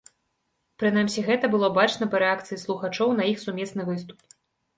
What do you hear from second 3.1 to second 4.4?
на іх сумесны выступ.